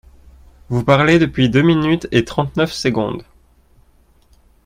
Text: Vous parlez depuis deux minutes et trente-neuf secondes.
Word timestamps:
Vous 0.69 0.83
parlez 0.83 1.19
depuis 1.19 1.47
deux 1.51 1.61
minutes 1.61 2.07
et 2.11 2.25
trente-neuf 2.25 2.71
secondes. 2.73 3.23